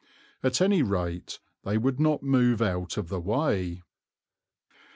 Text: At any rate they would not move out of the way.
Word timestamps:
At 0.41 0.61
any 0.61 0.81
rate 0.81 1.37
they 1.63 1.77
would 1.77 1.99
not 1.99 2.23
move 2.23 2.59
out 2.59 2.97
of 2.97 3.09
the 3.09 3.19
way. 3.19 3.83